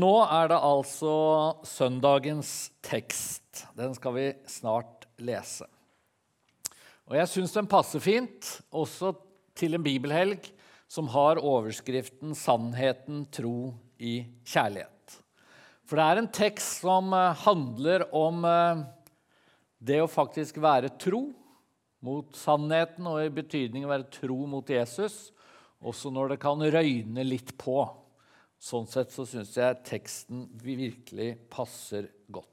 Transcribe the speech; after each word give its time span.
Nå 0.00 0.12
er 0.22 0.48
det 0.52 0.56
altså 0.64 1.14
søndagens 1.66 2.70
tekst. 2.84 3.66
Den 3.76 3.92
skal 3.96 4.14
vi 4.14 4.26
snart 4.48 5.04
lese. 5.20 5.66
Og 7.10 7.16
jeg 7.18 7.28
syns 7.28 7.56
den 7.56 7.68
passer 7.68 8.00
fint 8.00 8.48
også 8.70 9.12
til 9.58 9.74
en 9.76 9.84
bibelhelg 9.84 10.46
som 10.90 11.10
har 11.10 11.42
overskriften 11.42 12.32
'Sannheten, 12.34 13.26
tro 13.34 13.74
i 13.98 14.24
kjærlighet'. 14.46 15.18
For 15.84 15.98
det 15.98 16.06
er 16.06 16.22
en 16.22 16.32
tekst 16.32 16.80
som 16.86 17.12
eh, 17.12 17.34
handler 17.44 18.06
om 18.14 18.44
eh, 18.46 18.84
det 19.78 20.00
å 20.00 20.10
faktisk 20.10 20.62
være 20.62 20.94
tro 21.02 21.32
mot 22.00 22.30
sannheten, 22.36 23.06
og 23.10 23.24
i 23.24 23.32
betydning 23.42 23.84
å 23.84 23.92
være 23.92 24.10
tro 24.14 24.46
mot 24.46 24.70
Jesus, 24.70 25.32
også 25.82 26.12
når 26.14 26.34
det 26.34 26.40
kan 26.46 26.62
røyne 26.62 27.26
litt 27.26 27.56
på. 27.58 27.82
Sånn 28.60 28.84
sett 28.90 29.12
så 29.14 29.24
syns 29.24 29.54
jeg 29.56 29.78
teksten 29.88 30.44
virkelig 30.60 31.32
passer 31.52 32.10
godt. 32.28 32.50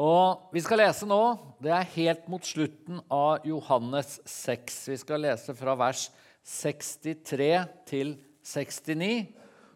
Og 0.00 0.48
Vi 0.54 0.62
skal 0.64 0.80
lese 0.80 1.04
nå. 1.04 1.20
Det 1.60 1.72
er 1.76 1.90
helt 1.98 2.28
mot 2.32 2.44
slutten 2.44 3.02
av 3.12 3.44
Johannes 3.44 4.20
6. 4.24 4.78
Vi 4.88 4.96
skal 5.02 5.20
lese 5.26 5.52
fra 5.56 5.76
vers 5.76 6.06
63 6.48 7.50
til 7.90 8.14
69. 8.40 9.28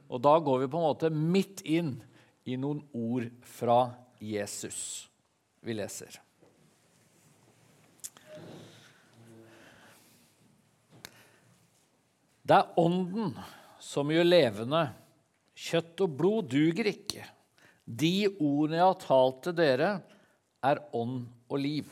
Og 0.09 0.23
da 0.25 0.39
går 0.41 0.63
vi 0.63 0.71
på 0.73 0.81
en 0.81 0.89
måte 0.89 1.11
midt 1.13 1.61
inn 1.69 1.99
i 2.49 2.57
noen 2.57 2.81
ord 2.97 3.29
fra 3.45 3.91
Jesus. 4.23 5.11
Vi 5.61 5.77
leser. 5.77 6.23
Det 12.47 12.57
er 12.57 12.77
Ånden 12.79 13.35
som 13.87 14.11
gjør 14.11 14.27
levende. 14.27 14.83
Kjøtt 15.57 16.03
og 16.05 16.17
blod 16.19 16.51
duger 16.53 16.91
ikke. 16.91 17.25
De 17.87 18.27
ordene 18.35 18.81
jeg 18.81 18.89
har 18.89 19.03
talt 19.05 19.43
til 19.47 19.57
dere, 19.57 19.91
er 20.67 20.83
ånd 20.97 21.21
og 21.47 21.61
liv. 21.63 21.91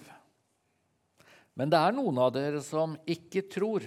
Men 1.55 1.70
det 1.70 1.78
er 1.78 1.95
noen 1.95 2.19
av 2.19 2.33
dere 2.34 2.62
som 2.65 2.97
ikke 3.06 3.45
tror. 3.53 3.84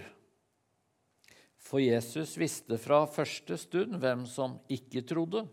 For 1.59 1.83
Jesus 1.83 2.37
visste 2.39 2.77
fra 2.79 3.01
første 3.11 3.57
stund 3.59 3.97
hvem 3.99 4.23
som 4.29 4.55
ikke 4.71 5.03
trodde, 5.09 5.43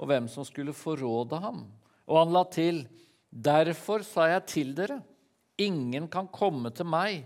og 0.00 0.08
hvem 0.10 0.26
som 0.32 0.46
skulle 0.48 0.74
forråde 0.74 1.38
ham. 1.38 1.62
Og 2.10 2.18
han 2.18 2.34
la 2.34 2.42
til, 2.50 2.82
derfor 3.30 4.02
sa 4.02 4.26
jeg 4.32 4.48
til 4.50 4.72
dere, 4.74 4.98
ingen 5.60 6.08
kan 6.10 6.26
komme 6.32 6.72
til 6.74 6.88
meg 6.90 7.22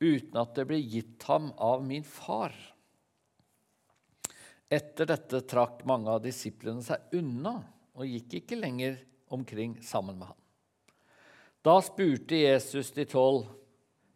uten 0.00 0.36
at 0.42 0.52
det 0.58 0.66
blir 0.68 0.84
gitt 0.84 1.24
ham 1.30 1.48
av 1.56 1.80
min 1.86 2.04
far. 2.04 2.52
Etter 4.70 5.08
dette 5.10 5.40
trakk 5.50 5.82
mange 5.88 6.12
av 6.12 6.20
disiplene 6.22 6.84
seg 6.86 7.16
unna 7.18 7.56
og 7.98 8.06
gikk 8.06 8.36
ikke 8.40 8.58
lenger 8.60 9.00
omkring 9.34 9.74
sammen 9.82 10.20
med 10.20 10.30
ham. 10.30 10.38
Da 11.66 11.74
spurte 11.84 12.38
Jesus 12.38 12.92
de 12.94 13.04
tolv, 13.10 13.48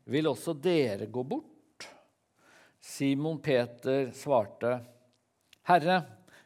vil 0.08 0.30
også 0.30 0.54
dere 0.54 1.08
gå 1.10 1.24
bort? 1.26 1.88
Simon 2.80 3.40
Peter 3.42 4.10
svarte, 4.16 4.78
Herre, 5.68 6.02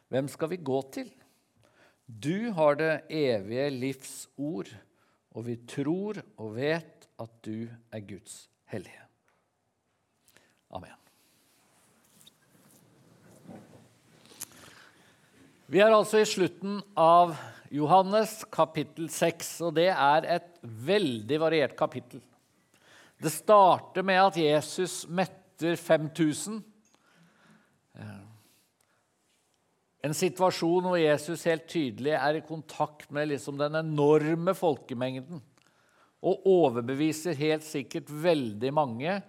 hvem 0.09 0.29
skal 0.31 0.53
vi 0.55 0.61
gå 0.63 0.79
til? 0.95 1.09
Du 2.07 2.49
har 2.57 2.79
det 2.79 2.93
evige 3.13 3.69
livs 3.75 4.13
ord, 4.39 4.71
og 5.35 5.45
vi 5.45 5.59
tror 5.69 6.23
og 6.39 6.55
vet 6.57 7.09
at 7.19 7.35
du 7.45 7.67
er 7.91 8.07
Guds 8.07 8.47
hellige. 8.71 9.03
Amen. 10.71 10.98
Vi 15.69 15.77
er 15.85 15.93
altså 15.93 16.17
i 16.17 16.25
slutten 16.25 16.79
av 16.97 17.35
Johannes 17.69 18.39
kapittel 18.49 19.05
6, 19.13 19.49
og 19.67 19.75
det 19.77 19.91
er 19.93 20.25
et 20.25 20.47
veldig 20.65 21.37
variert 21.43 21.75
kapittel. 21.77 22.23
Det 23.21 23.29
starter 23.29 24.01
med 24.01 24.17
at 24.17 24.39
Jesus 24.41 25.03
metter 25.05 25.77
5000. 25.77 26.57
En 30.09 30.17
situasjon 30.17 30.89
hvor 30.89 30.97
Jesus 30.97 31.45
helt 31.45 31.69
tydelig 31.69 32.17
er 32.17 32.41
i 32.41 32.43
kontakt 32.49 33.13
med 33.13 33.29
liksom 33.35 33.61
den 33.61 33.77
enorme 33.83 34.57
folkemengden 34.57 35.45
og 36.25 36.49
overbeviser 36.49 37.37
helt 37.37 37.69
sikkert 37.69 38.09
veldig 38.09 38.73
mange 38.73 39.21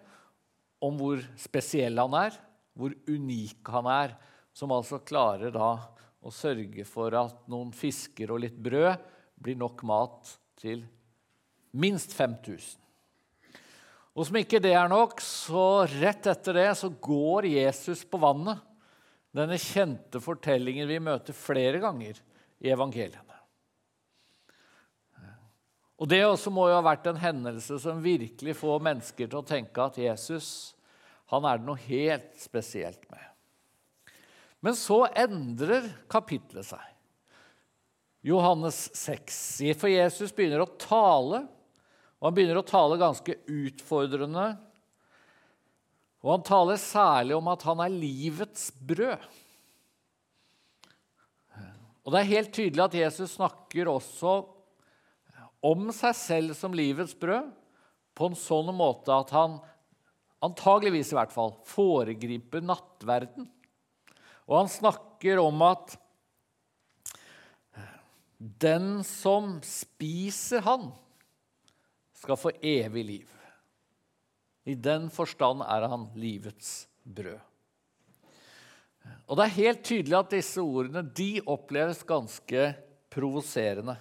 om 0.81 0.97
hvor 0.97 1.21
spesiell 1.37 2.01
han 2.01 2.17
er, 2.25 2.33
hvor 2.73 2.97
unik 3.13 3.77
han 3.77 3.93
er, 3.93 4.21
som 4.57 4.73
altså 4.73 5.05
klarer 5.05 5.53
da 5.53 5.75
og 6.21 6.35
sørge 6.37 6.85
for 6.89 7.15
at 7.17 7.47
noen 7.51 7.73
fisker 7.75 8.33
og 8.33 8.43
litt 8.45 8.59
brød 8.61 9.01
blir 9.41 9.57
nok 9.59 9.85
mat 9.89 10.35
til 10.61 10.83
minst 11.73 12.13
5000. 12.17 12.77
Og 14.19 14.27
som 14.27 14.37
ikke 14.41 14.61
det 14.61 14.75
er 14.77 14.91
nok, 14.91 15.23
så 15.23 15.87
rett 15.89 16.27
etter 16.29 16.59
det 16.59 16.69
så 16.77 16.91
går 16.93 17.49
Jesus 17.53 18.03
på 18.05 18.21
vannet. 18.21 18.59
Denne 19.31 19.57
kjente 19.63 20.21
fortellingen 20.21 20.89
vi 20.91 20.99
møter 21.01 21.37
flere 21.37 21.79
ganger 21.81 22.19
i 22.61 22.73
evangeliene. 22.75 23.31
Og 26.01 26.09
Det 26.09 26.23
også 26.25 26.51
må 26.53 26.65
jo 26.71 26.79
ha 26.79 26.85
vært 26.85 27.11
en 27.11 27.21
hendelse 27.21 27.77
som 27.83 28.01
virkelig 28.01 28.55
får 28.57 28.85
mennesker 28.87 29.29
til 29.29 29.43
å 29.43 29.47
tenke 29.47 29.85
at 29.85 29.99
Jesus 30.01 30.75
han 31.31 31.45
er 31.47 31.61
det 31.61 31.69
noe 31.69 31.79
helt 31.85 32.33
spesielt 32.41 33.05
med. 33.13 33.30
Men 34.61 34.77
så 34.77 35.05
endrer 35.17 35.89
kapitlet 36.11 36.69
seg. 36.69 36.83
Johannes 38.27 38.91
6. 38.97 39.37
For 39.81 39.89
Jesus 39.89 40.33
begynner 40.37 40.65
å 40.65 40.73
tale, 40.81 41.47
og 42.21 42.29
han 42.29 42.37
begynner 42.37 42.61
å 42.61 42.67
tale 42.69 42.99
ganske 43.01 43.39
utfordrende. 43.49 44.51
Og 46.21 46.35
han 46.35 46.45
taler 46.45 46.81
særlig 46.81 47.39
om 47.39 47.49
at 47.49 47.65
han 47.65 47.81
er 47.81 47.95
livets 47.95 48.69
brød. 48.77 49.23
Og 52.05 52.13
det 52.13 52.21
er 52.21 52.33
helt 52.35 52.53
tydelig 52.57 52.85
at 52.85 52.99
Jesus 52.99 53.37
snakker 53.39 53.89
også 53.89 54.35
om 55.65 55.91
seg 55.93 56.17
selv 56.17 56.57
som 56.57 56.77
livets 56.77 57.17
brød 57.21 57.49
på 58.17 58.29
en 58.29 58.37
sånn 58.37 58.73
måte 58.77 59.13
at 59.15 59.33
han 59.33 59.59
antageligvis 60.45 61.13
i 61.13 61.19
hvert 61.19 61.33
fall 61.33 61.55
foregriper 61.69 62.65
nattverden. 62.65 63.49
Og 64.51 64.57
han 64.65 64.71
snakker 64.73 65.39
om 65.39 65.63
at 65.63 65.95
den 68.41 69.05
som 69.07 69.59
spiser 69.65 70.65
han, 70.67 70.91
skal 72.21 72.37
få 72.37 72.51
evig 72.61 73.05
liv. 73.07 73.29
I 74.69 74.75
den 74.77 75.07
forstand 75.13 75.63
er 75.65 75.87
han 75.89 76.09
livets 76.19 76.89
brød. 77.05 77.39
Og 79.31 79.39
Det 79.39 79.45
er 79.47 79.57
helt 79.57 79.83
tydelig 79.87 80.19
at 80.19 80.35
disse 80.35 80.61
ordene 80.61 81.05
de 81.17 81.31
oppleves 81.49 82.03
ganske 82.05 82.67
provoserende. 83.13 83.97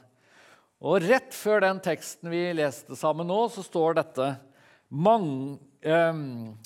Og 0.82 1.04
Rett 1.06 1.32
før 1.36 1.64
den 1.64 1.80
teksten 1.84 2.32
vi 2.32 2.42
leste 2.58 2.98
sammen 3.00 3.30
nå, 3.30 3.40
så 3.54 3.64
står 3.64 4.00
dette 4.02 4.28
mange, 4.90 5.60
eh, 5.84 6.14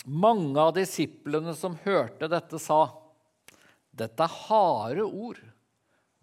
mange 0.06 0.60
av 0.60 0.74
disiplene 0.78 1.54
som 1.58 1.78
hørte 1.84 2.30
dette, 2.32 2.58
sa 2.62 3.03
dette 3.94 4.26
er 4.26 4.38
harde 4.48 5.06
ord. 5.06 5.42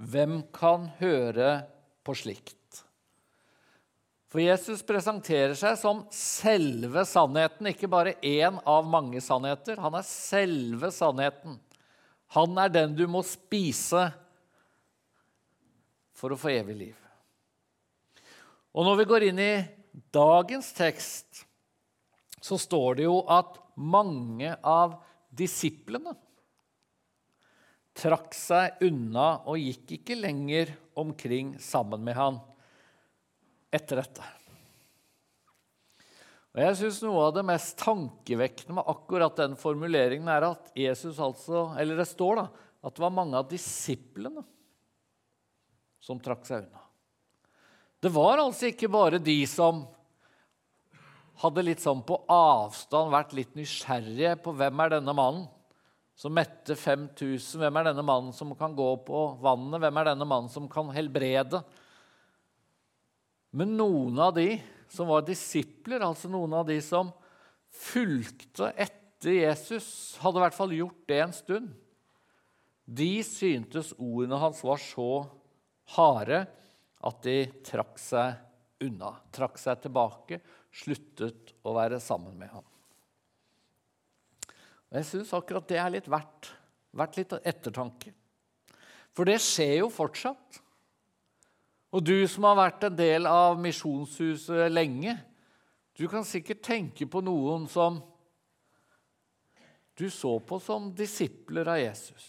Hvem 0.01 0.41
kan 0.55 0.89
høre 0.99 1.61
på 2.07 2.17
slikt? 2.19 2.57
For 4.31 4.43
Jesus 4.43 4.85
presenterer 4.87 5.57
seg 5.59 5.75
som 5.79 6.05
selve 6.15 7.03
sannheten, 7.09 7.67
ikke 7.73 7.91
bare 7.91 8.15
én 8.23 8.61
av 8.63 8.87
mange 8.87 9.19
sannheter. 9.23 9.81
Han 9.83 9.97
er 9.99 10.07
selve 10.07 10.93
sannheten. 10.95 11.59
Han 12.37 12.59
er 12.63 12.71
den 12.71 12.95
du 12.95 13.09
må 13.11 13.25
spise 13.27 14.07
for 16.15 16.31
å 16.31 16.39
få 16.39 16.53
evig 16.53 16.77
liv. 16.79 16.99
Og 18.71 18.87
når 18.87 19.01
vi 19.01 19.09
går 19.11 19.27
inn 19.27 19.43
i 19.43 19.53
dagens 20.15 20.71
tekst, 20.79 21.43
så 22.39 22.59
står 22.61 23.01
det 23.01 23.09
jo 23.09 23.19
at 23.27 23.59
mange 23.75 24.55
av 24.63 25.01
disiplene 25.35 26.15
trakk 28.01 28.35
seg 28.37 28.81
unna 28.87 29.43
og 29.45 29.61
gikk 29.61 29.99
ikke 29.99 30.17
lenger 30.19 30.73
omkring 30.99 31.55
sammen 31.63 32.03
med 32.05 32.17
han 32.17 32.39
etter 33.75 34.01
dette. 34.01 34.25
Og 36.51 36.63
jeg 36.65 36.79
synes 36.81 37.03
Noe 37.05 37.29
av 37.29 37.37
det 37.37 37.45
mest 37.47 37.77
tankevekkende 37.79 38.81
med 38.81 38.89
akkurat 38.91 39.37
den 39.39 39.55
formuleringen 39.59 40.31
er 40.33 40.49
at 40.49 40.73
Jesus 40.75 41.21
altså, 41.23 41.69
eller 41.79 42.01
det 42.01 42.09
står 42.11 42.41
da, 42.41 42.47
at 42.81 42.97
det 42.97 43.05
var 43.05 43.15
mange 43.15 43.39
av 43.39 43.47
disiplene 43.51 44.43
som 46.03 46.19
trakk 46.23 46.47
seg 46.49 46.65
unna. 46.65 46.83
Det 48.01 48.11
var 48.11 48.41
altså 48.41 48.71
ikke 48.71 48.89
bare 48.91 49.21
de 49.23 49.37
som 49.47 49.85
hadde 51.41 51.65
litt 51.65 51.83
sånn 51.85 52.01
på 52.05 52.17
avstand 52.33 53.13
vært 53.13 53.35
litt 53.37 53.53
nysgjerrige 53.57 54.35
på 54.45 54.55
hvem 54.57 54.83
er 54.85 54.95
denne 54.97 55.15
mannen 55.17 55.47
som 56.21 56.35
mette 56.37 56.77
5000. 56.77 57.63
Hvem 57.63 57.79
er 57.81 57.87
denne 57.89 58.05
mannen 58.05 58.35
som 58.37 58.53
kan 58.59 58.75
gå 58.77 58.89
på 59.07 59.23
vannet? 59.41 59.81
Hvem 59.81 60.01
er 60.03 60.11
denne 60.11 60.27
mannen 60.29 60.53
som 60.53 60.67
kan 60.69 60.91
helbrede? 60.93 61.63
Men 63.57 63.73
noen 63.79 64.21
av 64.21 64.35
de 64.37 64.59
som 64.93 65.09
var 65.09 65.25
disipler, 65.25 66.05
altså 66.05 66.29
noen 66.29 66.59
av 66.61 66.67
de 66.69 66.77
som 66.85 67.09
fulgte 67.73 68.69
etter 68.77 69.39
Jesus, 69.39 69.89
hadde 70.21 70.43
i 70.43 70.45
hvert 70.45 70.59
fall 70.59 70.77
gjort 70.77 71.01
det 71.09 71.21
en 71.25 71.35
stund. 71.35 71.73
De 72.85 73.13
syntes 73.25 73.95
ordene 73.97 74.39
hans 74.43 74.61
var 74.67 74.81
så 74.83 75.11
harde 75.97 76.43
at 77.01 77.23
de 77.25 77.39
trakk 77.65 77.97
seg 78.03 78.85
unna, 78.85 79.15
trakk 79.33 79.57
seg 79.61 79.87
tilbake, 79.87 80.41
sluttet 80.83 81.55
å 81.65 81.75
være 81.77 82.01
sammen 82.03 82.37
med 82.37 82.53
ham. 82.53 82.70
Og 84.91 84.99
Jeg 84.99 85.07
syns 85.07 85.35
akkurat 85.37 85.69
det 85.71 85.79
er 85.79 85.93
litt 85.95 86.09
verdt, 86.11 86.51
verdt 86.99 87.21
litt 87.21 87.35
ettertanke. 87.39 88.13
For 89.15 89.27
det 89.27 89.39
skjer 89.43 89.81
jo 89.85 89.91
fortsatt. 89.93 90.61
Og 91.91 92.05
du 92.07 92.17
som 92.31 92.47
har 92.47 92.59
vært 92.59 92.87
en 92.87 92.99
del 92.99 93.27
av 93.27 93.59
Misjonshuset 93.59 94.71
lenge, 94.71 95.17
du 95.99 96.07
kan 96.11 96.27
sikkert 96.27 96.63
tenke 96.65 97.07
på 97.11 97.23
noen 97.23 97.67
som 97.71 97.99
du 99.99 100.07
så 100.11 100.39
på 100.41 100.57
som 100.63 100.89
disipler 100.97 101.69
av 101.69 101.81
Jesus. 101.83 102.29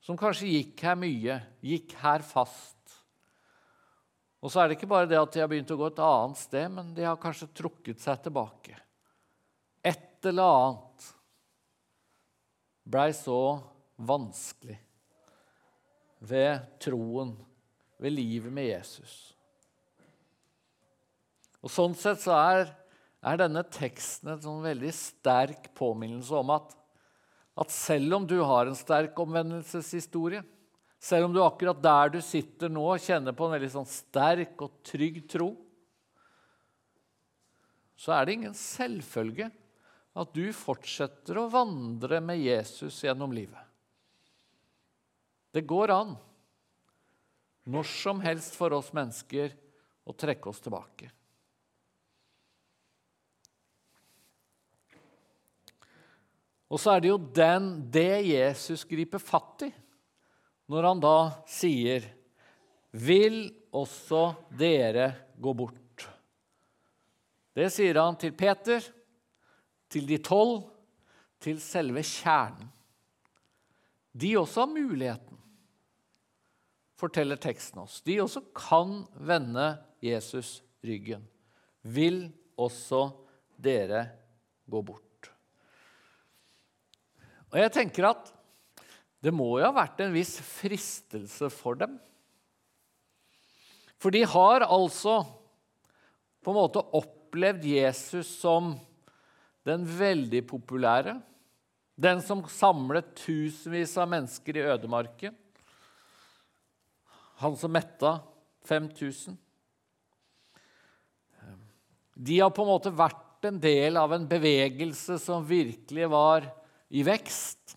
Som 0.00 0.18
kanskje 0.18 0.48
gikk 0.48 0.86
her 0.86 0.96
mye, 0.98 1.40
gikk 1.66 1.96
her 2.00 2.22
fast. 2.24 2.72
Og 4.40 4.52
så 4.52 4.62
er 4.62 4.70
det 4.70 4.78
ikke 4.78 4.88
bare 4.90 5.10
det 5.10 5.18
at 5.18 5.34
de 5.34 5.42
har 5.42 5.50
begynt 5.50 5.72
å 5.74 5.78
gå 5.80 5.90
et 5.90 6.02
annet 6.06 6.40
sted, 6.40 6.70
men 6.72 6.94
de 6.94 7.04
har 7.04 7.18
kanskje 7.20 7.50
trukket 7.58 8.00
seg 8.00 8.22
tilbake. 8.22 8.78
Et 10.16 10.30
eller 10.30 10.48
annet 10.48 11.08
blei 12.88 13.10
så 13.12 13.60
vanskelig 13.96 14.78
ved 16.24 16.62
troen 16.80 17.34
ved 18.00 18.14
livet 18.14 18.52
med 18.52 18.70
Jesus. 18.70 19.12
Og 21.60 21.72
Sånn 21.72 21.96
sett 21.98 22.22
så 22.22 22.32
er, 22.38 22.70
er 23.20 23.40
denne 23.40 23.64
teksten 23.68 24.32
en 24.32 24.40
sånn 24.40 24.64
veldig 24.64 24.92
sterk 24.96 25.68
påminnelse 25.76 26.40
om 26.40 26.54
at, 26.54 26.72
at 27.58 27.74
selv 27.74 28.20
om 28.20 28.28
du 28.28 28.38
har 28.40 28.70
en 28.70 28.78
sterk 28.78 29.18
omvendelseshistorie, 29.20 30.44
selv 31.02 31.28
om 31.28 31.36
du 31.36 31.42
akkurat 31.44 31.80
der 31.82 32.16
du 32.16 32.20
sitter 32.24 32.72
nå, 32.72 32.86
kjenner 33.02 33.36
på 33.36 33.48
en 33.48 33.56
veldig 33.58 33.72
sånn 33.74 33.88
sterk 33.90 34.64
og 34.64 34.80
trygg 34.86 35.20
tro, 35.28 35.52
så 37.96 38.16
er 38.16 38.24
det 38.24 38.40
ingen 38.40 38.56
selvfølge 38.56 39.50
at 40.16 40.32
du 40.32 40.48
fortsetter 40.56 41.36
å 41.36 41.48
vandre 41.52 42.22
med 42.24 42.40
Jesus 42.40 43.02
gjennom 43.04 43.34
livet. 43.36 43.60
Det 45.52 45.64
går 45.68 45.92
an 45.92 46.16
når 47.66 47.88
som 47.90 48.22
helst 48.24 48.56
for 48.56 48.72
oss 48.76 48.92
mennesker 48.96 49.52
å 50.06 50.14
trekke 50.16 50.48
oss 50.48 50.62
tilbake. 50.64 51.10
Og 56.66 56.80
så 56.82 56.96
er 56.96 57.02
det 57.02 57.10
jo 57.12 57.18
den, 57.18 57.68
det 57.92 58.26
Jesus 58.26 58.84
griper 58.88 59.22
fatt 59.22 59.68
i 59.68 59.72
når 60.66 60.88
han 60.88 61.02
da 61.02 61.18
sier 61.46 62.08
Vil 62.90 63.44
også 63.76 64.32
dere 64.56 65.10
gå 65.38 65.52
bort? 65.54 66.06
Det 67.56 67.68
sier 67.72 68.00
han 68.00 68.16
til 68.20 68.34
Peter, 68.36 68.82
til 69.92 70.06
de 70.08 70.18
tolv, 70.22 70.64
til 71.42 71.60
selve 71.62 72.02
kjernen. 72.06 72.70
De 74.16 74.32
også 74.40 74.64
har 74.64 74.72
muligheten 74.72 75.36
forteller 76.96 77.36
teksten 77.40 77.82
oss. 77.84 78.00
De 78.00 78.18
også 78.22 78.42
kan 78.56 79.02
vende 79.20 79.74
Jesus 80.04 80.62
ryggen. 80.84 81.26
Vil 81.82 82.30
også 82.56 83.10
dere 83.60 84.06
gå 84.66 84.80
bort? 84.82 85.30
Og 87.52 87.60
jeg 87.60 87.72
tenker 87.76 88.08
at 88.10 88.32
det 89.22 89.32
må 89.34 89.56
jo 89.58 89.66
ha 89.66 89.74
vært 89.74 90.00
en 90.04 90.14
viss 90.14 90.36
fristelse 90.44 91.48
for 91.52 91.78
dem. 91.78 91.96
For 93.96 94.12
de 94.12 94.22
har 94.28 94.66
altså 94.66 95.22
på 96.44 96.52
en 96.52 96.58
måte 96.58 96.82
opplevd 96.94 97.64
Jesus 97.66 98.28
som 98.42 98.74
den 99.66 99.86
veldig 99.98 100.44
populære, 100.48 101.16
den 101.96 102.20
som 102.22 102.44
samlet 102.52 103.14
tusenvis 103.18 103.96
av 103.98 104.10
mennesker 104.12 104.58
i 104.60 104.66
ødemarken 104.74 105.34
han 107.36 107.56
som 107.56 107.72
metta 107.72 108.20
5000. 108.64 109.36
De 112.14 112.40
har 112.40 112.50
på 112.50 112.64
en 112.64 112.70
måte 112.70 112.92
vært 112.96 113.44
en 113.44 113.58
del 113.60 113.98
av 114.00 114.14
en 114.16 114.24
bevegelse 114.28 115.18
som 115.20 115.44
virkelig 115.46 116.08
var 116.10 116.46
i 116.88 117.02
vekst, 117.04 117.76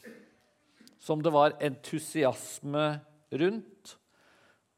som 0.99 1.19
det 1.23 1.33
var 1.35 1.57
entusiasme 1.59 2.85
rundt. 3.35 3.97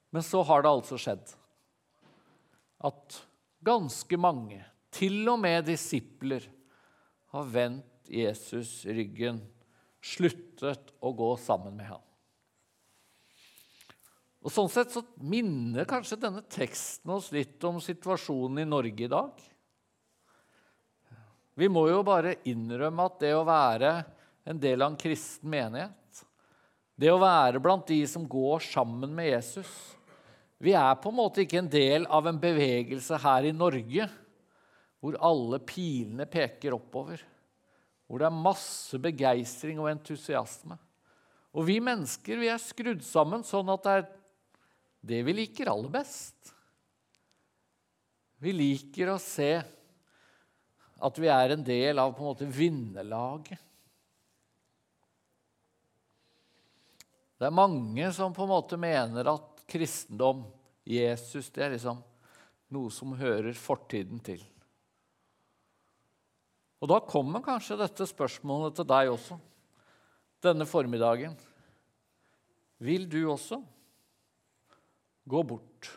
Men 0.10 0.25
så 0.25 0.42
har 0.50 0.63
det 0.63 0.74
altså 0.74 0.98
skjedd 1.00 1.36
at 2.81 3.22
ganske 3.62 4.18
mange, 4.18 4.63
til 4.92 5.22
og 5.30 5.38
med 5.40 5.69
disipler, 5.69 6.42
har 7.31 7.48
vendt 7.48 8.12
Jesus 8.12 8.81
ryggen, 8.86 9.39
sluttet 10.04 10.92
å 11.00 11.12
gå 11.16 11.30
sammen 11.39 11.78
med 11.78 11.88
ham. 11.94 12.04
Og 14.42 14.50
Sånn 14.50 14.72
sett 14.74 14.89
så 14.92 15.04
minner 15.22 15.86
kanskje 15.86 16.18
denne 16.19 16.42
teksten 16.50 17.13
oss 17.13 17.30
litt 17.33 17.62
om 17.68 17.78
situasjonen 17.81 18.63
i 18.63 18.68
Norge 18.68 19.06
i 19.06 19.12
dag. 19.12 19.38
Vi 21.54 21.69
må 21.69 21.86
jo 21.92 22.01
bare 22.06 22.39
innrømme 22.50 23.06
at 23.06 23.19
det 23.22 23.36
å 23.38 23.45
være 23.45 23.94
en 24.50 24.60
del 24.60 24.81
av 24.81 24.92
en 24.92 25.00
kristen 25.00 25.51
menighet, 25.51 26.24
det 26.98 27.12
å 27.13 27.22
være 27.22 27.62
blant 27.62 27.86
de 27.89 28.01
som 28.10 28.25
går 28.30 28.62
sammen 28.66 29.13
med 29.16 29.31
Jesus 29.31 29.69
Vi 30.62 30.75
er 30.77 30.98
på 31.01 31.10
en 31.10 31.18
måte 31.18 31.42
ikke 31.42 31.57
en 31.57 31.69
del 31.72 32.04
av 32.06 32.27
en 32.30 32.38
bevegelse 32.38 33.18
her 33.24 33.48
i 33.50 33.54
Norge 33.56 34.06
hvor 35.01 35.18
alle 35.25 35.57
pilene 35.65 36.27
peker 36.30 36.75
oppover, 36.77 37.24
hvor 38.06 38.21
det 38.21 38.27
er 38.30 38.44
masse 38.45 39.00
begeistring 39.01 39.80
og 39.81 39.89
entusiasme. 39.89 40.77
Og 41.51 41.65
vi 41.68 41.80
mennesker 41.83 42.39
vi 42.39 42.51
er 42.51 42.62
skrudd 42.62 43.01
sammen 43.03 43.44
sånn 43.48 43.71
at 43.74 43.86
det 43.86 43.95
er 43.98 44.09
det 45.01 45.21
vi 45.25 45.33
liker 45.33 45.72
aller 45.72 45.89
best. 45.91 46.53
Vi 48.41 48.53
liker 48.53 49.12
å 49.13 49.20
se 49.22 49.51
at 51.01 51.17
vi 51.17 51.29
er 51.34 51.55
en 51.55 51.65
del 51.65 52.00
av 52.01 52.13
på 52.13 52.22
en 52.22 52.29
måte 52.29 52.50
vinnerlaget. 52.50 53.58
Det 57.41 57.48
er 57.50 57.58
mange 57.58 58.12
som 58.13 58.34
på 58.38 58.46
en 58.46 58.53
måte 58.53 58.77
mener 58.77 59.31
at 59.31 59.63
kristendom, 59.65 60.43
Jesus, 60.86 61.50
det 61.50 61.65
er 61.65 61.74
liksom 61.74 62.03
noe 62.74 62.93
som 62.93 63.15
hører 63.17 63.58
fortiden 63.58 64.22
til. 64.22 64.43
Og 66.81 66.89
da 66.89 66.97
kommer 67.05 67.43
kanskje 67.45 67.77
dette 67.79 68.07
spørsmålet 68.09 68.79
til 68.79 68.88
deg 68.89 69.11
også 69.11 69.38
denne 70.41 70.65
formiddagen. 70.65 71.35
Vil 72.81 73.05
du 73.05 73.21
også? 73.29 73.61
gå 75.31 75.43
bort. 75.47 75.89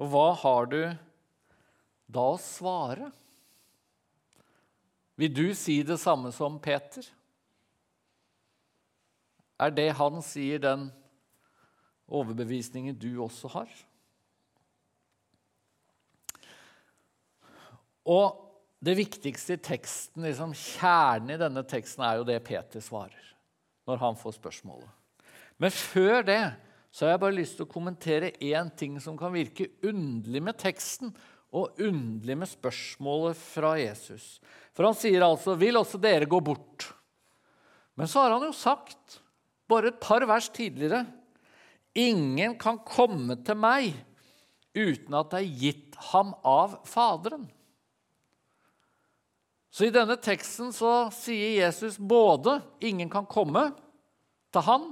Og 0.00 0.08
hva 0.12 0.28
har 0.42 0.68
du 0.70 0.80
da 2.12 2.26
å 2.32 2.40
svare? 2.40 3.10
Vil 5.20 5.34
du 5.34 5.46
si 5.56 5.80
det 5.86 6.00
samme 6.00 6.32
som 6.34 6.58
Peter? 6.62 7.04
Er 9.62 9.74
det 9.74 9.92
han 9.98 10.22
sier, 10.24 10.62
den 10.62 10.88
overbevisningen 12.12 12.96
du 12.98 13.22
også 13.22 13.50
har? 13.52 13.74
Og 18.02 18.40
det 18.82 18.96
viktigste 18.98 19.54
i 19.54 19.62
teksten, 19.62 20.24
liksom 20.26 20.54
kjernen 20.58 21.36
i 21.36 21.40
denne 21.40 21.62
teksten, 21.68 22.02
er 22.02 22.18
jo 22.18 22.26
det 22.26 22.40
Peter 22.46 22.82
svarer 22.82 23.28
når 23.86 23.98
han 23.98 24.18
får 24.18 24.36
spørsmålet. 24.36 24.90
Men 25.58 25.74
før 25.74 26.22
det 26.26 26.42
så 26.92 27.06
har 27.06 27.14
jeg 27.14 27.22
bare 27.22 27.36
lyst 27.38 27.56
til 27.58 27.66
å 27.66 27.72
kommentere 27.72 28.34
én 28.42 28.68
ting 28.76 28.98
som 29.00 29.16
kan 29.18 29.32
virke 29.34 29.70
underlig 29.86 30.42
med 30.44 30.58
teksten, 30.60 31.14
og 31.52 31.80
underlig 31.84 32.36
med 32.40 32.48
spørsmålet 32.48 33.36
fra 33.36 33.74
Jesus. 33.76 34.38
For 34.72 34.88
han 34.88 34.96
sier 34.96 35.20
altså 35.20 35.54
'Vil 35.54 35.76
også 35.76 36.00
dere 36.00 36.24
gå 36.26 36.40
bort?' 36.40 36.92
Men 37.96 38.08
så 38.08 38.24
har 38.24 38.32
han 38.32 38.46
jo 38.46 38.52
sagt, 38.56 39.20
bare 39.68 39.88
et 39.88 40.00
par 40.00 40.24
vers 40.26 40.48
tidligere, 40.48 41.06
'Ingen 41.94 42.58
kan 42.58 42.78
komme 42.78 43.36
til 43.44 43.54
meg 43.54 43.92
uten 44.74 45.14
at 45.14 45.30
det 45.30 45.40
er 45.40 45.58
gitt 45.60 45.94
ham 46.12 46.34
av 46.42 46.80
Faderen'. 46.86 47.50
Så 49.72 49.88
i 49.88 49.92
denne 49.94 50.18
teksten 50.20 50.68
så 50.76 51.08
sier 51.16 51.54
Jesus 51.56 51.96
både 51.96 52.58
ingen 52.84 53.08
kan 53.12 53.24
komme 53.24 53.70
til 54.52 54.66
han 54.66 54.90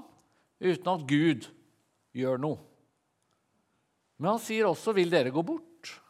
uten 0.56 0.92
at 0.94 1.04
Gud 1.08 1.48
gjør 2.16 2.40
noe. 2.40 2.60
Men 4.20 4.34
han 4.34 4.40
sier 4.40 4.68
også 4.68 4.92
'vil 4.96 5.12
dere 5.12 5.32
gå 5.32 5.42
bort'? 5.44 6.00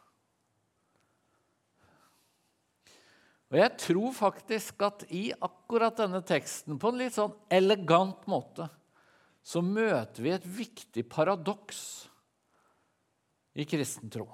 Og 3.51 3.59
Jeg 3.59 3.77
tror 3.83 4.13
faktisk 4.15 4.83
at 4.87 5.05
i 5.11 5.33
akkurat 5.33 5.97
denne 5.97 6.23
teksten, 6.23 6.79
på 6.79 6.89
en 6.89 6.99
litt 6.99 7.15
sånn 7.15 7.35
elegant 7.51 8.27
måte, 8.31 8.69
så 9.43 9.63
møter 9.63 10.23
vi 10.23 10.31
et 10.31 10.47
viktig 10.47 11.09
paradoks 11.11 12.09
i 13.55 13.65
kristen 13.65 14.11
tro. 14.11 14.29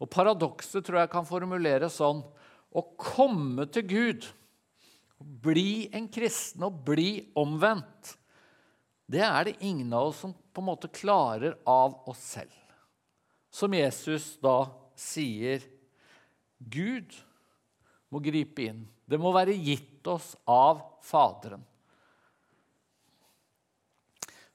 Og 0.00 0.08
paradokset 0.08 0.84
tror 0.84 1.02
jeg 1.02 1.10
kan 1.12 1.28
formuleres 1.28 2.00
sånn 2.00 2.24
å 2.72 2.84
komme 2.96 3.66
til 3.72 3.86
Gud, 3.88 4.26
bli 5.18 5.86
en 5.94 6.08
kristen 6.12 6.64
og 6.66 6.82
bli 6.86 7.32
omvendt, 7.38 8.16
det 9.12 9.20
er 9.26 9.48
det 9.48 9.58
ingen 9.60 9.92
av 9.92 10.08
oss 10.08 10.22
som 10.24 10.32
på 10.32 10.62
en 10.62 10.70
måte 10.70 10.88
klarer 10.92 11.58
av 11.68 11.98
oss 12.08 12.22
selv. 12.36 12.54
Som 13.52 13.74
Jesus 13.76 14.38
da 14.40 14.64
sier 14.96 15.60
Gud 16.56 17.12
må 18.12 18.22
gripe 18.24 18.64
inn. 18.64 18.86
Det 19.04 19.20
må 19.20 19.34
være 19.34 19.56
gitt 19.56 20.06
oss 20.08 20.32
av 20.48 20.80
Faderen. 21.04 21.64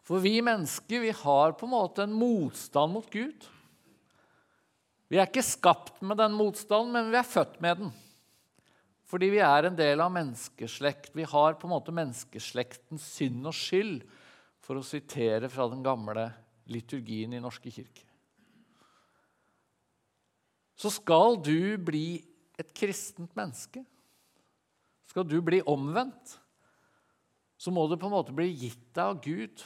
For 0.08 0.24
vi 0.24 0.40
mennesker 0.40 1.04
vi 1.04 1.12
har 1.12 1.54
på 1.60 1.68
en 1.68 1.74
måte 1.74 2.06
en 2.08 2.16
motstand 2.16 2.96
mot 2.96 3.10
Gud. 3.12 3.44
Vi 5.12 5.20
er 5.20 5.28
ikke 5.28 5.44
skapt 5.44 6.00
med 6.02 6.20
den 6.20 6.36
motstanden, 6.36 6.94
men 6.96 7.12
vi 7.12 7.20
er 7.20 7.28
født 7.28 7.60
med 7.64 7.82
den. 7.82 7.92
Fordi 9.08 9.30
vi 9.32 9.40
er 9.44 9.70
en 9.70 9.78
del 9.78 10.02
av 10.04 10.12
menneskeslekt. 10.12 11.14
Vi 11.16 11.24
har 11.28 11.56
på 11.56 11.68
en 11.68 11.74
måte 11.78 11.96
menneskeslektens 11.96 13.06
synd 13.16 13.48
og 13.48 13.56
skyld, 13.56 14.02
for 14.60 14.80
å 14.80 14.84
sitere 14.84 15.48
fra 15.48 15.70
den 15.72 15.80
gamle 15.86 16.26
liturgien 16.68 17.32
i 17.32 17.40
Norske 17.40 17.72
kirke. 17.72 18.04
Så 20.78 20.92
skal 20.94 21.40
du 21.40 21.78
bli 21.80 22.20
et 22.60 22.74
kristent 22.76 23.32
menneske, 23.38 23.86
skal 25.08 25.24
du 25.26 25.40
bli 25.42 25.62
omvendt, 25.66 26.36
så 27.58 27.72
må 27.74 27.88
du 27.88 27.96
på 27.98 28.10
en 28.10 28.14
måte 28.14 28.36
bli 28.36 28.52
gitt 28.52 28.84
deg 28.92 29.04
av 29.06 29.22
Gud. 29.24 29.64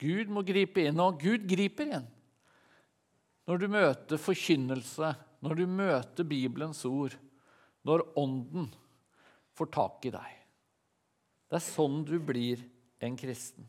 Gud 0.00 0.32
må 0.32 0.42
gripe 0.46 0.82
inn, 0.88 0.98
og 1.02 1.20
Gud 1.20 1.44
griper 1.46 1.92
inn. 1.98 2.08
Når 3.46 3.60
du 3.62 3.68
møter 3.70 4.18
forkynnelse, 4.18 5.12
når 5.44 5.60
du 5.60 5.64
møter 5.70 6.26
Bibelens 6.26 6.82
ord, 6.88 7.14
når 7.86 8.04
Ånden 8.18 8.68
får 9.56 9.70
tak 9.74 10.08
i 10.08 10.12
deg. 10.14 10.32
Det 11.46 11.58
er 11.58 11.64
sånn 11.64 12.02
du 12.06 12.16
blir 12.18 12.62
en 13.04 13.16
kristen. 13.18 13.66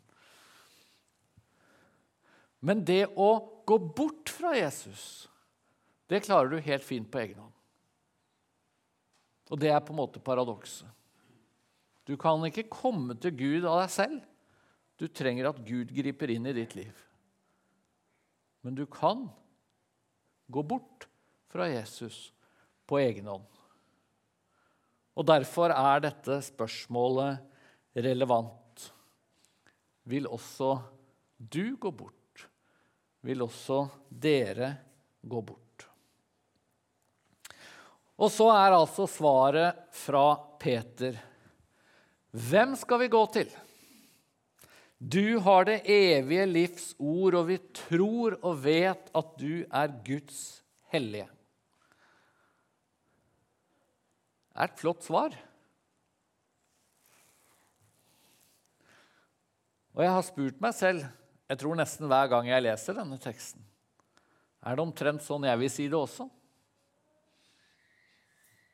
Men 2.66 2.82
det 2.86 3.06
å 3.14 3.30
gå 3.68 3.78
bort 3.78 4.32
fra 4.34 4.56
Jesus, 4.58 5.28
det 6.10 6.24
klarer 6.26 6.50
du 6.50 6.64
helt 6.64 6.86
fint 6.86 7.10
på 7.12 7.22
egen 7.22 7.44
hånd. 7.44 7.54
Og 9.54 9.60
det 9.62 9.70
er 9.72 9.84
på 9.84 9.94
en 9.94 10.02
måte 10.02 10.24
paradokset. 10.24 10.90
Du 12.08 12.16
kan 12.20 12.42
ikke 12.48 12.70
komme 12.72 13.18
til 13.20 13.36
Gud 13.36 13.68
av 13.68 13.82
deg 13.84 13.92
selv. 13.92 14.22
Du 14.98 15.06
trenger 15.12 15.52
at 15.52 15.60
Gud 15.68 15.92
griper 15.94 16.32
inn 16.34 16.48
i 16.50 16.56
ditt 16.56 16.74
liv. 16.76 16.96
Men 18.66 18.76
du 18.76 18.86
kan 18.90 19.28
gå 20.52 20.64
bort 20.64 21.06
fra 21.52 21.68
Jesus 21.70 22.32
på 22.88 23.00
egen 23.04 23.28
hånd. 23.30 23.57
Og 25.18 25.26
Derfor 25.26 25.74
er 25.74 26.04
dette 26.06 26.40
spørsmålet 26.46 27.42
relevant. 27.98 28.84
Vil 30.08 30.28
også 30.30 30.78
du 31.38 31.76
gå 31.76 31.92
bort? 31.92 32.46
Vil 33.26 33.42
også 33.42 33.88
dere 34.10 34.76
gå 35.26 35.42
bort? 35.42 35.88
Og 38.18 38.32
så 38.34 38.50
er 38.54 38.74
altså 38.74 39.06
svaret 39.10 39.82
fra 39.94 40.28
Peter. 40.62 41.18
Hvem 42.32 42.76
skal 42.78 43.02
vi 43.04 43.10
gå 43.14 43.24
til? 43.34 43.50
Du 44.98 45.38
har 45.46 45.68
det 45.68 45.84
evige 45.94 46.46
livs 46.50 46.94
ord, 46.98 47.38
og 47.38 47.50
vi 47.52 47.60
tror 47.78 48.40
og 48.42 48.64
vet 48.64 49.12
at 49.14 49.34
du 49.38 49.62
er 49.62 49.94
Guds 50.06 50.40
hellige. 50.94 51.28
Er 54.58 54.72
et 54.72 54.80
flott 54.80 55.06
svar. 55.06 55.36
Og 59.98 60.04
jeg 60.04 60.14
har 60.14 60.26
spurt 60.26 60.60
meg 60.62 60.74
selv, 60.78 61.06
jeg 61.48 61.62
tror 61.62 61.78
nesten 61.78 62.10
hver 62.10 62.30
gang 62.30 62.50
jeg 62.50 62.66
leser 62.66 62.98
denne 62.98 63.16
teksten 63.24 63.64
Er 64.60 64.76
det 64.76 64.84
omtrent 64.84 65.24
sånn 65.24 65.46
jeg 65.48 65.62
vil 65.62 65.72
si 65.72 65.86
det 65.88 65.98
også? 65.98 66.28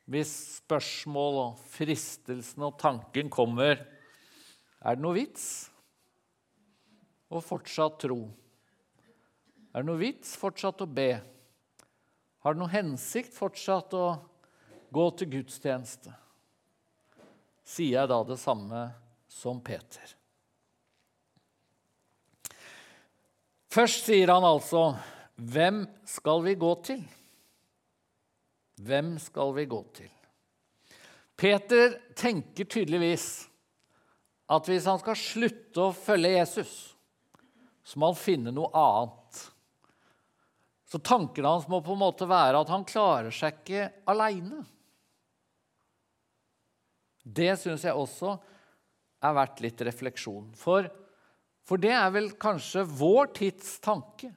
Hvis 0.10 0.32
spørsmål 0.58 1.38
og 1.40 1.62
fristelsen 1.72 2.66
og 2.68 2.76
tanken 2.82 3.30
kommer, 3.32 3.78
er 4.84 4.98
det 4.98 5.04
noe 5.04 5.16
vits 5.16 5.46
å 7.32 7.40
fortsatt 7.40 8.02
tro? 8.04 8.20
Er 9.72 9.80
det 9.80 9.88
noe 9.88 10.02
vits 10.02 10.36
fortsatt 10.40 10.84
å 10.84 10.90
be? 10.92 11.14
Har 12.44 12.56
det 12.56 12.60
noe 12.60 12.74
hensikt 12.74 13.32
fortsatt 13.38 13.96
å 13.96 14.08
Gå 14.94 15.06
til 15.18 15.32
gudstjeneste. 15.40 16.12
Sier 17.66 18.02
jeg 18.02 18.12
da 18.12 18.20
det 18.28 18.38
samme 18.42 18.84
som 19.32 19.62
Peter? 19.66 20.12
Først 23.74 24.06
sier 24.06 24.30
han 24.30 24.46
altså, 24.46 24.94
'Hvem 25.36 25.88
skal 26.06 26.44
vi 26.44 26.56
gå 26.56 26.74
til?' 26.84 27.06
Hvem 28.84 29.18
skal 29.20 29.54
vi 29.56 29.66
gå 29.66 29.80
til? 29.94 30.10
Peter 31.38 31.98
tenker 32.16 32.66
tydeligvis 32.66 33.48
at 34.50 34.68
hvis 34.70 34.86
han 34.86 35.00
skal 35.02 35.18
slutte 35.18 35.88
å 35.88 35.96
følge 35.96 36.36
Jesus, 36.38 36.74
så 37.84 38.00
må 38.00 38.12
han 38.12 38.20
finne 38.20 38.54
noe 38.54 38.70
annet. 38.78 39.42
Så 40.86 41.02
tankene 41.02 41.50
hans 41.56 41.68
må 41.72 41.82
på 41.82 41.96
en 41.96 42.04
måte 42.04 42.28
være 42.30 42.62
at 42.62 42.70
han 42.70 42.86
klarer 42.86 43.34
seg 43.34 43.62
ikke 43.62 43.88
aleine. 44.10 44.62
Det 47.24 47.54
syns 47.60 47.86
jeg 47.88 47.96
også 47.96 48.36
er 49.24 49.36
verdt 49.38 49.64
litt 49.64 49.82
refleksjon. 49.88 50.52
For, 50.60 50.90
for 51.64 51.80
det 51.80 51.94
er 51.96 52.12
vel 52.14 52.34
kanskje 52.40 52.84
vår 52.84 53.32
tids 53.40 53.78
tanke. 53.84 54.34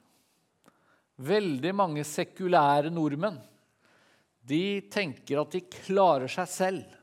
Veldig 1.27 1.73
mange 1.75 2.05
sekulære 2.07 2.91
nordmenn 2.93 3.39
de 4.47 4.79
tenker 4.87 5.41
at 5.41 5.55
de 5.55 5.63
klarer 5.67 6.31
seg 6.31 6.47
selv. 6.47 6.93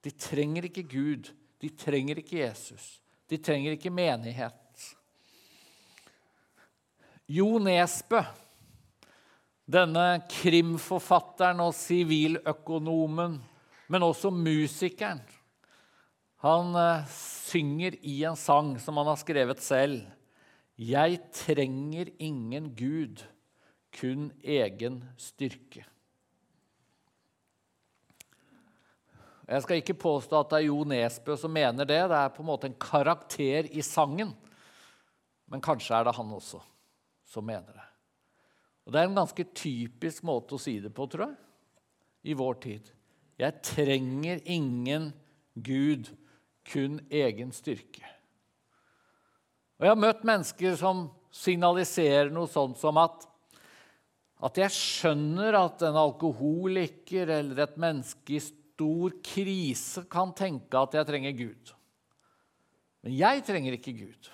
De 0.00 0.12
trenger 0.16 0.70
ikke 0.70 0.86
Gud, 0.88 1.28
de 1.60 1.68
trenger 1.76 2.22
ikke 2.22 2.38
Jesus, 2.40 2.94
de 3.28 3.36
trenger 3.36 3.76
ikke 3.76 3.92
menighet. 3.92 4.56
Jo 7.30 7.60
Nesbø, 7.62 8.22
denne 9.70 10.06
krimforfatteren 10.32 11.60
og 11.62 11.76
siviløkonomen 11.76 13.36
men 13.90 14.06
også 14.06 14.30
musikeren. 14.30 15.20
Han 16.44 16.72
uh, 16.78 17.06
synger 17.10 17.98
i 18.06 18.22
en 18.24 18.38
sang 18.38 18.76
som 18.80 19.00
han 19.00 19.10
har 19.10 19.18
skrevet 19.20 19.60
selv. 19.60 20.04
Jeg 20.80 21.18
trenger 21.36 22.08
ingen 22.22 22.70
Gud, 22.78 23.24
kun 23.98 24.30
egen 24.40 25.02
styrke. 25.20 25.82
Jeg 29.50 29.64
skal 29.64 29.80
ikke 29.82 29.98
påstå 29.98 30.38
at 30.38 30.52
det 30.52 30.60
er 30.60 30.68
Jo 30.68 30.84
Nesbø 30.86 31.34
som 31.36 31.50
mener 31.50 31.84
det. 31.84 31.98
Det 32.06 32.16
er 32.16 32.30
på 32.32 32.44
en 32.44 32.48
måte 32.52 32.70
en 32.70 32.78
karakter 32.78 33.66
i 33.74 33.82
sangen. 33.82 34.30
Men 35.50 35.60
kanskje 35.64 35.98
er 35.98 36.06
det 36.06 36.14
han 36.14 36.30
også 36.36 36.62
som 37.26 37.44
mener 37.46 37.74
det. 37.74 37.88
Og 38.86 38.92
Det 38.94 39.00
er 39.00 39.10
en 39.10 39.18
ganske 39.18 39.44
typisk 39.54 40.22
måte 40.26 40.54
å 40.54 40.62
si 40.62 40.78
det 40.82 40.94
på, 40.94 41.04
tror 41.10 41.26
jeg, 41.26 41.36
i 42.30 42.38
vår 42.38 42.56
tid. 42.62 42.94
Jeg 43.40 43.62
trenger 43.64 44.40
ingen 44.44 45.10
Gud, 45.56 46.10
kun 46.70 46.98
egen 47.08 47.54
styrke. 47.56 48.04
Og 49.80 49.86
Jeg 49.86 49.94
har 49.94 50.00
møtt 50.00 50.26
mennesker 50.28 50.76
som 50.76 51.06
signaliserer 51.32 52.28
noe 52.34 52.50
sånt 52.50 52.76
som 52.78 52.98
at, 53.00 53.24
at 54.44 54.60
jeg 54.60 54.74
skjønner 54.76 55.56
at 55.56 55.82
en 55.88 55.96
alkoholiker 55.96 57.32
eller 57.38 57.64
et 57.64 57.78
menneske 57.80 58.36
i 58.36 58.42
stor 58.44 59.16
krise 59.24 60.04
kan 60.12 60.34
tenke 60.36 60.76
at 60.76 60.98
jeg 60.98 61.08
trenger 61.08 61.38
Gud. 61.38 61.72
Men 63.00 63.16
jeg 63.16 63.44
trenger 63.48 63.78
ikke 63.78 63.96
Gud. 63.96 64.30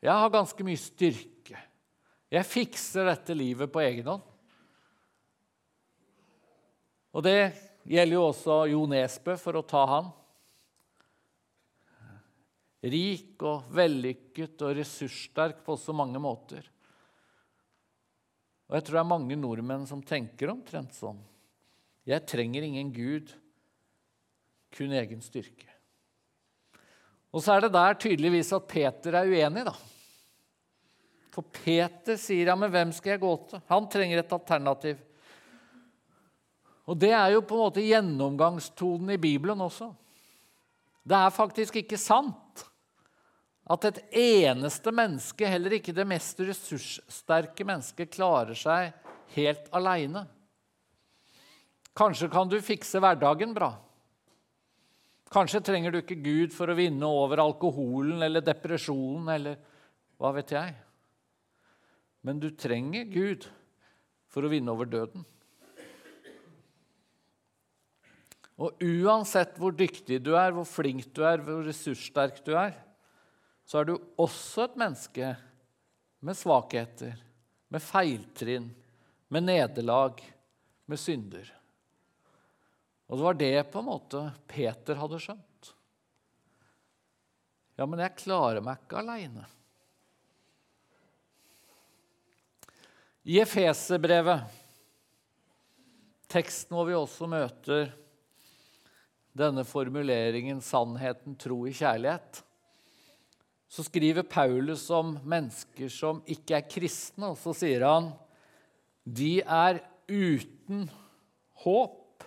Jeg 0.00 0.12
har 0.12 0.32
ganske 0.32 0.64
mye 0.64 0.80
styrke. 0.80 1.60
Jeg 2.32 2.48
fikser 2.48 3.08
dette 3.10 3.36
livet 3.36 3.70
på 3.72 3.84
egen 3.84 4.08
hånd. 4.08 4.24
Og 7.16 7.24
det 7.24 7.38
gjelder 7.86 8.16
jo 8.16 8.24
også 8.28 8.60
Jo 8.70 8.84
Nesbø, 8.90 9.36
for 9.40 9.58
å 9.58 9.66
ta 9.66 9.82
han. 9.90 10.08
Rik 12.86 13.42
og 13.46 13.70
vellykket 13.74 14.62
og 14.66 14.76
ressurssterk 14.78 15.62
på 15.66 15.78
så 15.80 15.94
mange 15.96 16.20
måter. 16.22 16.66
Og 18.66 18.76
jeg 18.76 18.86
tror 18.86 18.98
det 18.98 19.02
er 19.02 19.14
mange 19.14 19.38
nordmenn 19.38 19.86
som 19.88 20.02
tenker 20.02 20.50
omtrent 20.50 20.94
sånn. 20.94 21.18
Jeg 22.06 22.26
trenger 22.26 22.66
ingen 22.66 22.92
Gud, 22.94 23.32
kun 24.74 24.94
egen 24.94 25.22
styrke. 25.22 25.70
Og 27.34 27.42
så 27.42 27.56
er 27.56 27.66
det 27.66 27.74
der 27.74 27.98
tydeligvis 28.00 28.52
at 28.56 28.68
Peter 28.70 29.18
er 29.18 29.30
uenig, 29.30 29.66
da. 29.66 29.74
For 31.34 31.44
Peter 31.52 32.16
sier 32.16 32.48
ja, 32.48 32.56
men 32.56 32.70
hvem 32.72 32.94
skal 32.96 33.14
jeg 33.14 33.22
gå 33.22 33.32
til? 33.50 33.62
Han 33.68 33.88
trenger 33.92 34.22
et 34.22 34.32
alternativ. 34.32 35.02
Og 36.86 36.98
det 37.02 37.10
er 37.16 37.32
jo 37.34 37.42
på 37.42 37.56
en 37.56 37.64
måte 37.66 37.82
gjennomgangstonen 37.84 39.16
i 39.16 39.20
Bibelen 39.20 39.62
også. 39.64 39.90
Det 41.06 41.18
er 41.18 41.34
faktisk 41.34 41.80
ikke 41.82 41.98
sant 41.98 42.64
at 43.66 43.88
et 43.88 43.98
eneste 44.22 44.92
menneske, 44.94 45.48
heller 45.50 45.74
ikke 45.78 45.94
det 45.94 46.06
mest 46.06 46.38
ressurssterke 46.38 47.66
mennesket, 47.66 48.12
klarer 48.14 48.54
seg 48.58 48.94
helt 49.34 49.66
aleine. 49.74 50.22
Kanskje 51.96 52.30
kan 52.30 52.50
du 52.50 52.60
fikse 52.62 53.00
hverdagen 53.02 53.54
bra. 53.56 53.72
Kanskje 55.32 55.62
trenger 55.64 55.90
du 55.90 55.98
ikke 56.02 56.20
Gud 56.22 56.54
for 56.54 56.70
å 56.70 56.76
vinne 56.78 57.08
over 57.10 57.42
alkoholen 57.42 58.22
eller 58.22 58.44
depresjonen 58.44 59.32
eller 59.34 59.56
hva 60.20 60.30
vet 60.36 60.52
jeg. 60.54 60.76
Men 62.22 62.38
du 62.42 62.52
trenger 62.54 63.08
Gud 63.10 63.48
for 64.30 64.46
å 64.46 64.52
vinne 64.52 64.70
over 64.70 64.86
døden. 64.90 65.26
Og 68.56 68.80
uansett 68.80 69.58
hvor 69.60 69.74
dyktig 69.76 70.22
du 70.24 70.32
er, 70.38 70.54
hvor 70.56 70.64
flink 70.68 71.10
du 71.16 71.22
er, 71.28 71.42
hvor 71.44 71.64
ressurssterk 71.66 72.40
du 72.46 72.54
er, 72.56 72.72
så 73.66 73.82
er 73.82 73.88
du 73.88 73.96
også 74.22 74.64
et 74.64 74.78
menneske 74.80 75.32
med 76.24 76.38
svakheter, 76.38 77.18
med 77.68 77.82
feiltrinn, 77.82 78.70
med 79.28 79.44
nederlag, 79.44 80.22
med 80.86 81.00
synder. 81.02 81.50
Og 83.06 83.18
det 83.18 83.26
var 83.26 83.38
det 83.38 83.56
på 83.72 83.82
en 83.82 83.88
måte 83.90 84.22
Peter 84.48 84.98
hadde 84.98 85.20
skjønt. 85.22 85.72
Ja, 87.76 87.84
men 87.84 88.00
jeg 88.00 88.16
klarer 88.22 88.64
meg 88.64 88.80
ikke 88.80 89.02
aleine. 89.02 89.44
I 93.26 93.40
Efeserbrevet, 93.42 94.46
teksten 96.30 96.76
hvor 96.78 96.86
vi 96.88 96.94
også 96.96 97.26
møter 97.28 97.90
denne 99.36 99.64
formuleringen 99.64 100.60
'sannheten, 100.60 101.36
tro 101.36 101.66
i 101.66 101.74
kjærlighet', 101.76 102.42
så 103.68 103.82
skriver 103.82 104.22
Paulus 104.22 104.88
om 104.90 105.16
mennesker 105.26 105.90
som 105.92 106.22
ikke 106.26 106.56
er 106.56 106.68
kristne, 106.70 107.32
og 107.32 107.38
så 107.40 107.52
sier 107.56 107.84
han 107.84 108.12
de 109.06 109.40
er 109.42 109.80
uten 110.08 110.86
håp 111.62 112.24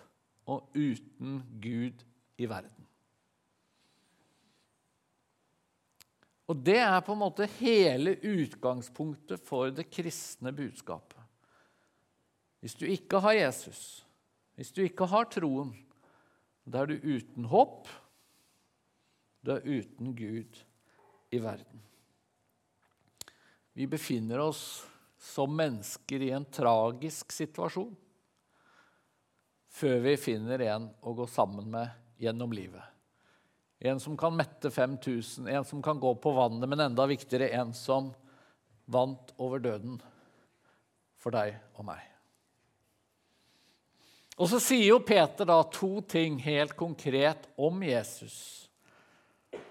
og 0.50 0.76
uten 0.76 1.40
Gud 1.62 2.04
i 2.40 2.48
verden. 2.50 2.86
Og 6.50 6.58
det 6.66 6.80
er 6.82 7.02
på 7.06 7.14
en 7.14 7.22
måte 7.22 7.46
hele 7.60 8.16
utgangspunktet 8.26 9.44
for 9.46 9.70
det 9.70 9.86
kristne 9.94 10.54
budskapet. 10.56 11.20
Hvis 12.60 12.76
du 12.76 12.88
ikke 12.90 13.22
har 13.24 13.38
Jesus, 13.38 14.04
hvis 14.58 14.74
du 14.76 14.82
ikke 14.84 15.06
har 15.08 15.30
troen, 15.32 15.70
da 16.70 16.84
er 16.84 16.92
du 16.92 17.18
uten 17.18 17.48
håp. 17.50 17.88
Du 19.42 19.56
er 19.56 19.66
uten 19.66 20.14
Gud 20.18 20.60
i 21.34 21.40
verden. 21.42 21.82
Vi 23.74 23.88
befinner 23.88 24.42
oss 24.44 24.86
som 25.20 25.56
mennesker 25.56 26.22
i 26.24 26.32
en 26.36 26.46
tragisk 26.46 27.32
situasjon 27.32 27.96
før 29.70 30.00
vi 30.04 30.16
finner 30.20 30.64
en 30.66 30.88
å 31.06 31.14
gå 31.16 31.28
sammen 31.30 31.68
med 31.72 31.92
gjennom 32.20 32.52
livet. 32.56 32.84
En 33.80 34.00
som 34.02 34.18
kan 34.20 34.36
mette 34.36 34.72
5000, 34.72 35.48
en 35.48 35.66
som 35.66 35.84
kan 35.84 36.00
gå 36.02 36.12
på 36.20 36.34
vannet, 36.36 36.68
men 36.68 36.84
enda 36.90 37.06
viktigere 37.08 37.54
en 37.62 37.72
som 37.78 38.10
vant 38.90 39.32
over 39.38 39.62
døden 39.64 40.00
for 41.22 41.36
deg 41.36 41.56
og 41.78 41.88
meg. 41.88 42.09
Og 44.40 44.48
så 44.48 44.62
sier 44.64 44.94
jo 44.94 45.02
Peter 45.04 45.48
da 45.48 45.60
to 45.68 46.00
ting 46.08 46.38
helt 46.40 46.78
konkret 46.80 47.50
om 47.60 47.82
Jesus. 47.84 48.70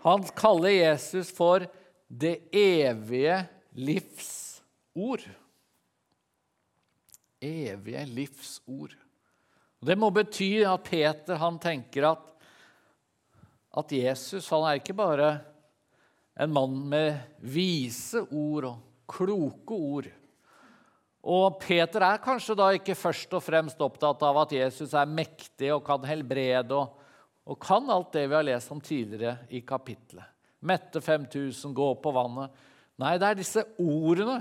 Han 0.05 0.27
kaller 0.37 0.75
Jesus 0.75 1.31
for 1.33 1.65
det 2.09 2.51
evige 2.53 3.41
livs 3.81 4.61
ord. 4.93 5.25
Evige 7.41 8.05
livs 8.13 8.59
ord. 8.67 8.93
Det 9.81 9.97
må 9.97 10.11
bety 10.13 10.51
at 10.67 10.85
Peter 10.85 11.39
han 11.41 11.57
tenker 11.63 12.11
at, 12.11 12.25
at 13.79 13.95
Jesus 13.95 14.51
han 14.53 14.67
er 14.69 14.83
ikke 14.83 14.97
bare 14.99 15.31
en 16.39 16.53
mann 16.53 16.81
med 16.91 17.17
vise 17.41 18.21
ord 18.29 18.69
og 18.69 18.81
kloke 19.09 19.75
ord. 19.75 20.11
Og 21.27 21.59
Peter 21.61 22.05
er 22.07 22.23
kanskje 22.23 22.55
da 22.59 22.69
ikke 22.77 22.97
først 22.99 23.33
og 23.35 23.43
fremst 23.43 23.81
opptatt 23.83 24.23
av 24.23 24.39
at 24.45 24.55
Jesus 24.55 24.95
er 24.95 25.11
mektig 25.11 25.73
og 25.75 25.83
kan 25.87 26.05
helbrede 26.07 26.77
og, 26.77 26.95
og 27.49 27.59
kan 27.63 27.89
alt 27.91 28.13
det 28.15 28.29
vi 28.29 28.37
har 28.39 28.47
lest 28.47 28.71
om 28.75 28.81
tidligere 28.81 29.49
i 29.51 29.65
kapitlet. 29.67 30.27
Mette 30.61 31.01
5000, 31.03 31.75
gå 31.75 31.89
på 32.03 32.13
vannet. 32.15 32.55
Nei, 32.99 33.15
det 33.19 33.29
er 33.29 33.39
disse 33.39 33.63
ordene 33.79 34.41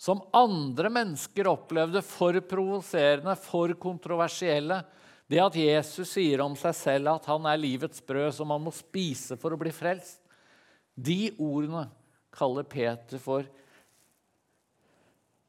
som 0.00 0.22
andre 0.32 0.88
mennesker 0.92 1.50
opplevde 1.50 2.00
for 2.06 2.38
provoserende, 2.48 3.34
for 3.36 3.74
kontroversielle. 3.76 4.80
Det 5.30 5.42
at 5.42 5.58
Jesus 5.58 6.14
sier 6.14 6.40
om 6.42 6.54
seg 6.58 6.74
selv 6.74 7.12
at 7.12 7.26
han 7.30 7.44
er 7.46 7.60
livets 7.60 8.00
brød 8.06 8.32
som 8.38 8.48
man 8.50 8.62
må 8.64 8.72
spise 8.74 9.36
for 9.38 9.54
å 9.54 9.60
bli 9.60 9.72
frelst. 9.74 10.22
De 10.94 11.34
ordene 11.36 11.84
kaller 12.34 12.66
Peter 12.70 13.20
for 13.22 13.44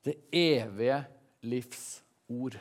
det 0.06 0.16
evige 0.34 1.04
livs 1.42 2.02
ord. 2.30 2.58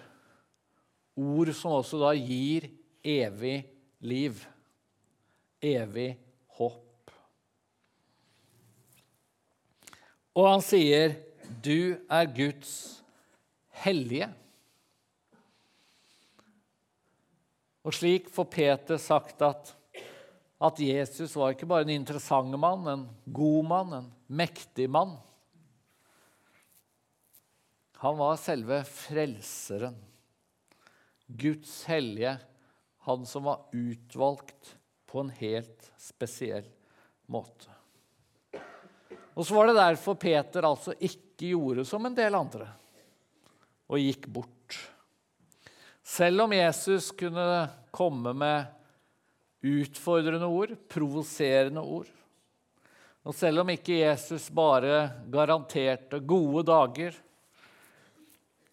Ord 1.16 1.52
som 1.56 1.76
også 1.78 2.00
da 2.02 2.12
gir 2.16 2.68
evig 3.04 3.64
liv. 4.00 4.42
Evig 5.60 6.14
håp. 6.56 7.12
Og 10.34 10.46
han 10.46 10.62
sier, 10.62 11.16
'Du 11.64 11.98
er 12.08 12.24
Guds 12.36 13.02
hellige'. 13.84 14.30
Og 17.84 17.94
slik 17.94 18.28
får 18.28 18.44
Peter 18.44 18.96
sagt 18.96 19.42
at, 19.42 19.76
at 20.60 20.80
Jesus 20.80 21.36
var 21.36 21.50
ikke 21.50 21.66
bare 21.66 21.82
en 21.82 21.96
interessant 21.96 22.58
mann, 22.58 22.86
en 22.88 23.08
god 23.32 23.64
mann, 23.64 23.92
en 23.92 24.12
mektig 24.28 24.90
mann. 24.90 25.16
Han 28.00 28.16
var 28.16 28.36
selve 28.40 28.84
frelseren. 28.84 29.96
Guds 31.26 31.84
hellige, 31.84 32.38
han 32.98 33.26
som 33.26 33.44
var 33.44 33.66
utvalgt 33.72 34.76
på 35.06 35.20
en 35.20 35.30
helt 35.36 35.92
spesiell 36.00 36.64
måte. 37.28 37.68
Og 39.36 39.44
så 39.44 39.54
var 39.54 39.68
det 39.68 39.76
derfor 39.82 40.16
Peter 40.16 40.64
altså 40.64 40.96
ikke 40.96 41.52
gjorde 41.52 41.84
som 41.92 42.08
en 42.08 42.16
del 42.16 42.40
andre 42.40 42.72
og 43.90 44.00
gikk 44.00 44.30
bort. 44.32 44.80
Selv 46.00 46.48
om 46.48 46.56
Jesus 46.56 47.12
kunne 47.12 47.68
komme 47.92 48.32
med 48.32 48.64
utfordrende 49.60 50.48
ord, 50.48 50.78
provoserende 50.88 51.84
ord, 51.84 52.08
og 53.28 53.36
selv 53.36 53.60
om 53.60 53.76
ikke 53.76 54.06
Jesus 54.06 54.48
bare 54.48 55.10
garanterte 55.28 56.24
gode 56.24 56.64
dager, 56.70 57.26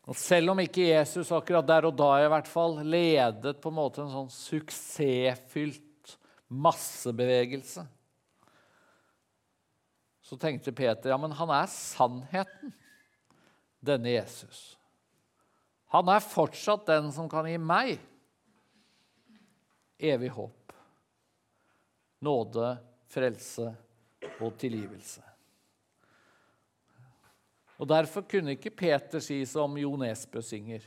og 0.08 0.16
Selv 0.16 0.54
om 0.54 0.62
ikke 0.64 0.88
Jesus 0.88 1.34
akkurat 1.36 1.68
der 1.68 1.90
og 1.90 1.98
da 2.00 2.14
i 2.24 2.30
hvert 2.32 2.48
fall 2.48 2.80
ledet 2.88 3.58
på 3.60 3.72
en 3.72 3.76
måte 3.76 4.02
en 4.04 4.14
sånn 4.14 4.32
suksessfylt 4.32 6.14
massebevegelse, 6.48 7.84
så 10.24 10.38
tenkte 10.40 10.76
Peter 10.76 11.12
ja, 11.12 11.18
men 11.20 11.36
han 11.36 11.52
er 11.56 11.68
sannheten, 11.72 12.72
denne 13.84 14.16
Jesus. 14.16 14.78
Han 15.94 16.08
er 16.12 16.24
fortsatt 16.24 16.88
den 16.88 17.12
som 17.16 17.30
kan 17.32 17.48
gi 17.48 17.60
meg 17.60 18.00
evig 20.00 20.32
håp, 20.36 20.74
nåde, 22.24 22.74
frelse 23.12 23.70
og 24.44 24.56
tilgivelse. 24.60 25.24
Og 27.78 27.88
Derfor 27.88 28.26
kunne 28.26 28.56
ikke 28.56 28.74
Peter 28.74 29.22
si 29.22 29.44
som 29.46 29.78
Jo 29.78 29.96
Nesbø 29.96 30.42
synger, 30.42 30.82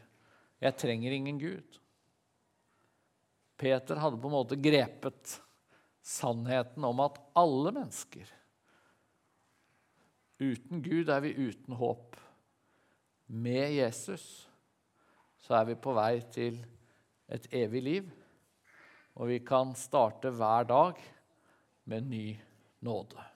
'Jeg 0.61 0.77
trenger 0.77 1.13
ingen 1.13 1.39
Gud, 1.41 1.79
Peter 3.57 3.97
hadde 3.97 4.19
på 4.21 4.29
en 4.29 4.33
måte 4.33 4.57
grepet 4.57 5.41
sannheten 6.03 6.85
om 6.85 7.01
at 7.01 7.19
alle 7.37 7.73
mennesker 7.73 8.29
Uten 10.41 10.81
Gud 10.81 11.11
er 11.13 11.21
vi 11.21 11.35
uten 11.37 11.77
håp. 11.77 12.17
Med 13.27 13.75
Jesus 13.77 14.49
så 15.45 15.59
er 15.59 15.69
vi 15.69 15.77
på 15.77 15.93
vei 15.93 16.23
til 16.33 16.57
et 17.31 17.47
evig 17.53 17.83
liv, 17.85 18.09
og 19.21 19.29
vi 19.29 19.39
kan 19.45 19.77
starte 19.77 20.33
hver 20.33 20.65
dag 20.73 21.05
med 21.85 22.09
ny 22.09 22.27
nåde. 22.81 23.29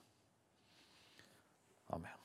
Amen. 1.93 2.24